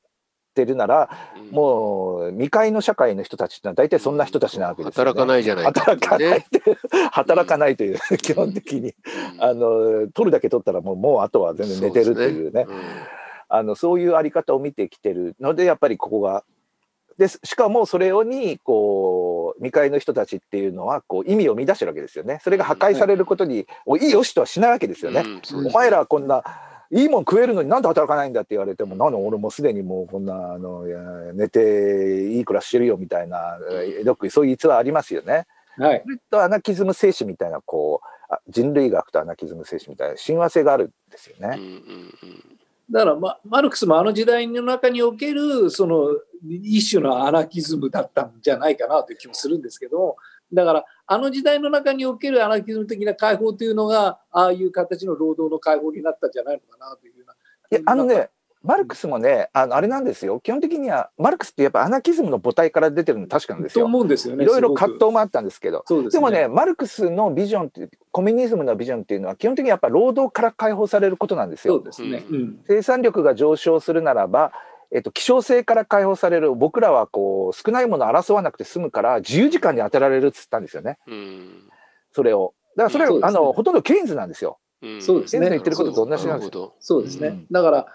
[0.53, 1.49] てるなら、うん。
[1.49, 5.10] もう未開の社会の人たちってのは大体そんな人たちなわけですよ、ね。
[5.10, 6.62] 働かないじゃない働かないっねて、
[7.12, 8.89] 働かないという、 基本的に。
[8.89, 12.67] うんあの取るだけ取ったらもうもうあとは全然寝てるっていうね。
[13.49, 16.43] あのそういうあり方を見てきてるのでやっぱりここが
[17.17, 25.23] でしかもそれをにこう未開の人たちっていうのはこう意味を乱してるわけですよねそれが破壊されることに、おいいよしとはしないわけですよね。
[25.51, 26.43] うんお前らはこんな
[26.91, 30.86] いいもん食えるのになんで働かないんだって言われても、なんで俺もうすでにもうこんなあの
[31.34, 33.58] 寝ていい暮らししてるよみたいな、
[34.03, 35.47] よくそういう逸話ありますよね。
[35.77, 41.56] はいとアナキズム精神みたいなこうあ人類学とアナキズム精神みたいな親和性があるんですよね。
[41.58, 42.58] うんうんうん
[42.89, 46.08] だから、ま、マルクスもあの時代の中におけるその
[46.43, 50.15] 一種のアナキズムだったんじゃないかなという気もするんですけど
[50.54, 58.30] だからあの時代の中におけるアナキズム的な解放というのがああいう形の労働の解放になったんじゃないのかなというようないやあのね
[58.63, 63.86] マルクスもねあのあれなんですよ基本的にはマルクスってやっぱアナキズムの母体から出てるの確かなんですとよ。
[63.86, 65.86] 思うんですよねいろいろ葛藤もあったんですけど。
[65.88, 71.76] ですでもね、マルクスのビジョンって、コミュニズムのビジョンっていうのは、基本的にやっぱ労働から解放されることなんですよ。
[71.76, 74.52] そうですね、ううん生産力が上昇するならば、
[74.91, 81.69] えっと、希少性から解放される、僕らはこう、少ないものを争わなくて済むから、自由時間に当てられるっつったんですよね、うん
[82.13, 82.54] それを。
[82.76, 84.60] だからそれは、そうですねあの、ほとんどケインズなんですよ。
[84.82, 86.62] うんそうですねケインズの言ってることと同じなんですよ。
[86.62, 86.76] よ。
[86.80, 87.88] そうですね、うんだから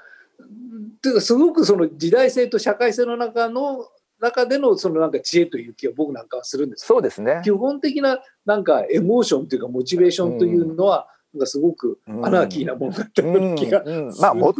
[1.02, 3.86] ていうかすごくその時代性と社会性の中の
[4.20, 7.40] 中でのそのなんか知恵という気が僕なんかはするんですそうですね。
[7.42, 11.06] 基本的ななんかエモーションというかモチベーションというのは、なん
[11.38, 14.52] かすごくアナーキーなものだったような気が、うんうんまあも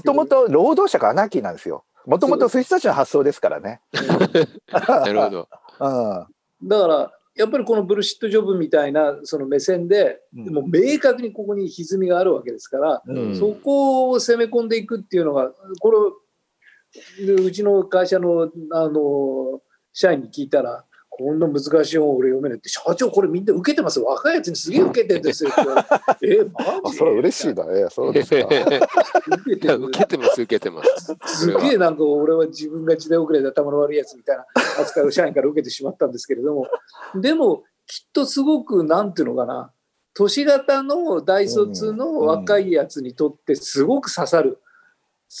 [0.00, 1.84] ともと労働者がアナーキーなんですよ。
[2.06, 3.80] もともとそういう人たちの発想ですからね。
[3.92, 5.48] なるほど。
[5.80, 6.68] うん。
[6.68, 19.60] だからやっぱりこのブルシットジョブみたいなその目線で、うんもう明確にここに歪みがあるわけですから、うんそこを攻め込んでいくっていうのがこれうちの会社のあの
[19.92, 20.84] 社員に聞いたら
[21.22, 24.00] こんな難しい本俺読めないって社長これみんな受けてます？
[24.00, 25.50] よ若いやつにすげえ受けてるんですよ
[26.24, 27.64] えマあ、ジそれは嬉しいな。
[27.70, 28.46] ええ、そうですか。
[28.46, 31.16] 受けてます、受けてます。
[31.26, 31.50] す。
[31.58, 34.44] げえなんか俺は自分が時代遅れで頭の悪いやつみたいな
[34.80, 36.66] 扱いを社員から受けてしまったんですけれども。
[37.14, 39.72] でもきっとすごくなんていうのかな。
[40.14, 44.58] 都市型の大卒の若いやつにとってすごく刺さる。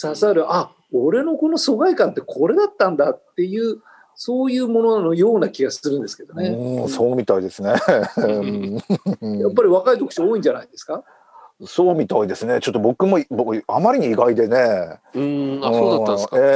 [0.00, 0.52] 刺さる。
[0.52, 3.80] あ俺のこの疎外感ってこれだったんだっていう
[4.14, 6.48] そういうもののような気がするんですけどね。
[6.48, 7.74] うん、そうみたいですね。
[8.18, 8.74] うん
[9.40, 11.02] やっぱり若い読者多いんじゃないですか？
[11.66, 12.60] そうみたいですね。
[12.60, 15.00] ちょっと僕も僕あまりに意外でね。
[15.14, 16.36] うん、あ、そうだったんですか？
[16.36, 16.46] うんえ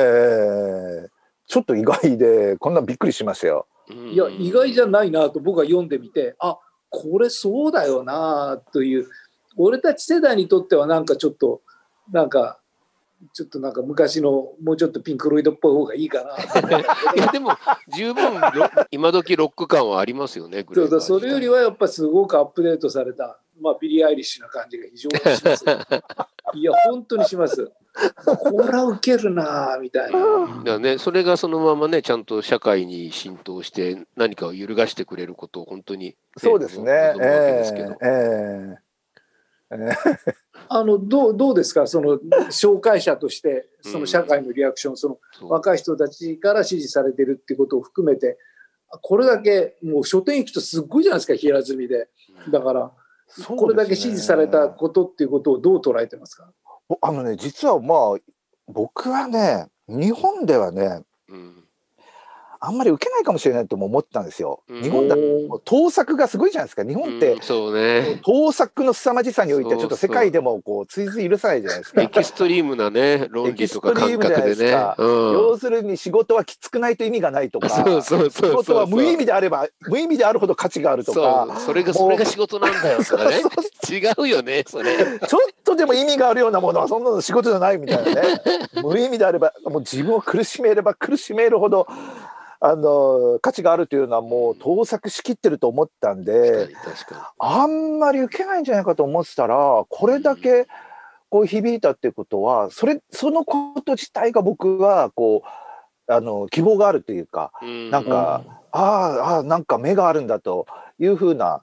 [1.06, 1.10] え
[1.46, 3.66] ちょっと意外でこんなびっくりしましたよ。
[3.90, 9.06] うんいや意外じゃないなと僕は読んでみてあこれそうだよなという
[9.56, 11.60] 俺たち世代にとってはなんかちょっと
[12.10, 12.58] なんか
[13.32, 16.36] ちょっとなんか昔のもうちょっとピンク・フロイドっぽい方がいいかな
[17.14, 17.52] いやでも
[17.96, 20.64] 十分ロ今時ロック感はありますよね。
[20.72, 25.64] そうそうそれよりはやっぱすごくアップデートされた、まあ、ビリー・アイリッシュな感じが非常にします。
[26.54, 27.72] いや本当にします。
[28.24, 30.62] これはウケるなみたいな。
[30.64, 37.14] だね、それがそのままね、ちゃんと社会に浸透して、何かを揺るがしてくれることを本当に、そうですね。
[37.20, 37.64] え
[38.02, 38.78] え
[39.70, 39.98] え
[40.30, 41.86] えあのどうどうですか？
[41.86, 42.18] その
[42.50, 48.38] 紹介者としてその社会のリアクション、その若い人たちから支持されてるっていうことを含めて
[49.02, 52.08] これだけもう書店行くとすっごいじゃないですか平積みで。
[52.50, 52.92] だから
[53.46, 56.52] これだけ支持されたことっていうことをどう捉えてますか？
[56.88, 58.18] ぼあのね実はまあ
[58.68, 61.63] 僕はね日本ではねうん
[62.66, 64.62] あんまり受けないかもしれないとも思ってたんですよ。
[64.68, 65.16] うん日本だ
[65.64, 66.84] 盗作がすごいじゃないですか。
[66.84, 68.20] 日本ってうんそうね。
[68.24, 72.08] 盗作の凄まじさにおいてはちょっと世界でもこう追随許さないじゃないですかエ。
[72.08, 74.94] キストリームなね、論理とか感覚でねですか。
[74.98, 83.40] うん要するに仕事はきつくないと意味がないとか、仕事は無意味であれば無意味であるほど価値があるとか、それがそれが仕事なんだよとかね
[83.90, 88.40] 違うよねそれちょっとでも意味があるようなものはそんなの仕事じゃないみたいなね。
[88.82, 91.86] 無意味であればもう自分を苦しめれば苦しめるほど
[92.66, 96.70] あの価値があるというのはもう盗作しきってると思ったんで。
[96.82, 100.66] 確かあんまり受けないんじゃないかと思ってたらこれだけ
[101.28, 105.42] こう響いたっていうことはそれそのこと自体が僕はこ
[106.08, 108.42] うあの希望があるというかになんか
[108.72, 110.66] ああああなんか目があるんだと
[110.98, 111.62] いうふうな、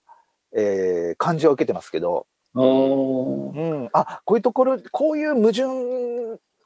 [0.55, 2.27] えー感じは受けてますけど。
[2.53, 2.63] う
[3.85, 5.63] ん、あこういうところこういう矛盾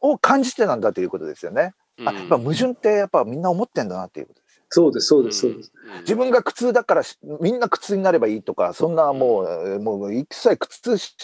[0.01, 1.73] を感じてたんだということですよね。
[2.05, 4.55] あやっぱ矛盾ってやっぱみんな思ってんだなっていうことですよ。
[4.67, 5.71] そうです、そうです、そうです。
[6.01, 11.15] 自分が苦痛だからしみんな苦痛になればいいとかそんなもう,、えーもう一切苦痛し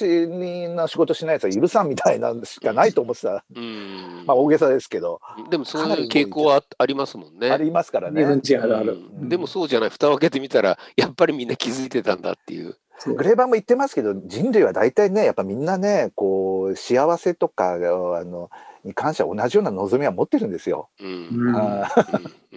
[0.70, 5.20] な仕事しないやつは許さんみたいなのしかないと思ってた、うんまあ大げさですけど、
[5.50, 7.50] でもそういう傾向はありますもんね。
[7.50, 8.28] ありますからね日。
[8.28, 8.94] 本人あるある。
[8.94, 18.50] うんでもそうじゃない蓋を開けてみたらやっぱりみんな気づいてたんだっていうグレーバーも言ってますけど人類は大体ねやっぱみんなねこう幸せとかあの
[18.84, 20.90] に関しては同じような望みは持ってるんですよ。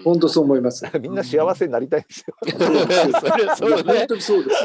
[0.05, 0.85] 本当そう思います。
[0.85, 2.35] ーみんな幸せになりたいんですよ。
[2.41, 4.07] 本ね。
[4.07, 4.65] 当にそうです。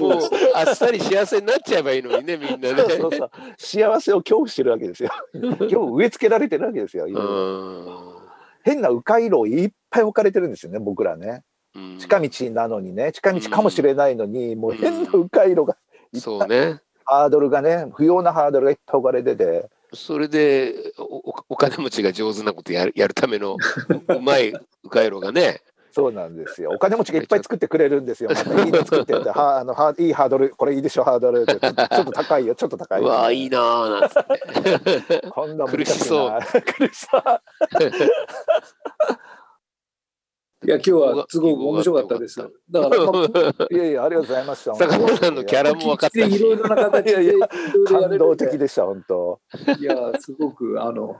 [0.55, 2.75] あっさり幸せになっちゃえばいいのにねみんなね。
[2.75, 5.09] そうそうそう幸せを恐怖してるわけですよ。
[5.33, 7.07] 今日植え付けられてるわけですよ。
[8.63, 11.43] 変な迂回路いっぱい置かれてるんですよね僕らね。
[11.75, 15.77] うん近道なのにね近道かもしれないのに、もう変な迂回路がいっ
[16.13, 16.79] ぱいそうね。
[17.05, 23.57] ハードルがね不要なハードルがいっぱい置かれててそれでお金持ちが上手なことやるやるためのう
[24.13, 25.61] うまい迂回路がね。
[25.91, 26.69] そうなんですよ。
[26.71, 28.29] お金持ちがいっぱい作ってくれるんですよ。
[28.35, 30.51] またいいの作ってってはあのはいいハードル。
[30.51, 31.45] これいいでしょハードル。
[31.47, 31.73] ちょっと
[32.11, 32.55] 高いよ。
[32.55, 34.25] ちょっと高いうよわあいいなあなんつっ
[35.01, 35.21] て。
[35.31, 36.29] こんな難苦しそう。
[36.29, 36.49] な苦
[36.93, 37.23] しそう
[40.65, 42.37] いや、今日はすごく面白かったです。
[42.69, 46.35] だから、まあ、 いやいやありがとうございました 坂本さんのキャラも分かったし。
[46.35, 47.47] いろいろな形でいろいろや
[47.87, 49.39] 感動的でした本当
[49.79, 51.15] いや、すごく、あの、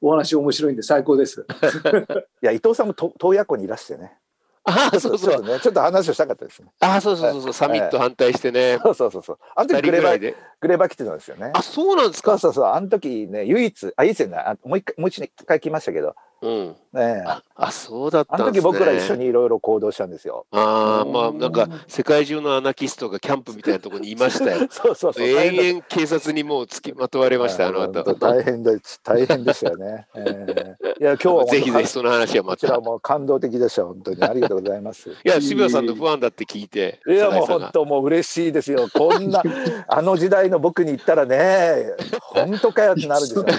[0.00, 1.46] お話面白いんで最高です。
[2.42, 4.18] いや伊藤さんもと洞爺湖にいらしてね
[4.64, 5.32] ああそうそう。
[5.32, 8.78] ちょっとねちょっと話をしたかったですねああそうそうそうそうサミット反対してね。
[8.82, 10.18] そうそうそうそうあの二時グレーバ。
[10.18, 12.38] グレーバー来てたんですよねあそうなんですか。
[12.38, 16.76] そうそうそうあの時ね唯一あいいですよねあもう一回もう一回来ましたけどうん。
[16.92, 18.72] ねえああそうだったあのんですね。
[18.72, 20.46] 時僕ら一緒にいろいろ行動したんですよ。
[20.50, 24.66] ああまあなんか世界中のアナキストがキャンプみたいなところにいましたよ。
[24.70, 25.26] そうそうそう。
[25.26, 28.14] 延々警察にもう付きまとわれましたあの後。
[28.14, 28.72] 大変だ
[29.04, 30.06] 大変でしたよね。
[30.16, 32.66] ええいや 今日はぜひぜひその話はまた。
[32.66, 35.10] こちらも感動的でした本当にありがとうございます。
[35.24, 37.00] いや渋谷さんのファンだって聞いて。
[37.06, 38.88] いやもう本当もう嬉しいですよ。
[38.92, 39.42] こんな
[39.86, 43.52] あの時代の僕に言ったらね、本当かよってなるでしょうね。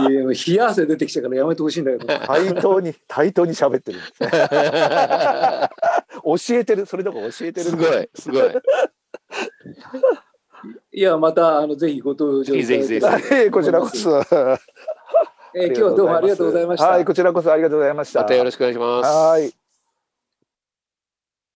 [0.00, 2.06] いやいや、冷や汗出てきたからやめてほしいんだけど。
[2.06, 4.00] 対等に 対等に喋ってる。
[6.24, 7.66] 教えてるそれとか教えてる。
[7.66, 8.42] すごいすごい。
[10.92, 14.20] いや、また、あの、ぜひご登場ぜひぜひこちらこそ。
[15.54, 16.88] えー今日はどうもありがとうございました。
[16.88, 18.20] はいこちらこそありがとうございました。
[18.20, 19.08] またよろしくお願いします。
[19.08, 19.67] はい。